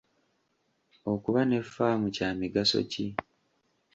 [1.11, 3.05] Okuba ne ffaamu kya migaso ki?